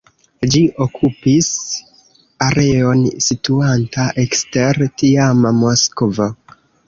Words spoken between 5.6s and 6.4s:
Moskvo.